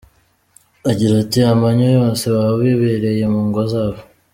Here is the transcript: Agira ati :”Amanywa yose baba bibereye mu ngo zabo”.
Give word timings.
Agira 0.89 1.13
ati 1.23 1.39
:”Amanywa 1.53 1.87
yose 1.97 2.23
baba 2.33 2.53
bibereye 2.61 3.23
mu 3.33 3.41
ngo 3.47 3.61
zabo”. 3.71 4.01